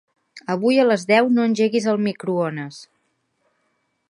Avui 0.53 0.79
a 0.83 0.85
les 0.87 1.05
deu 1.11 1.29
no 1.35 1.45
engeguis 1.51 1.87
el 1.93 2.03
microones. 2.09 2.83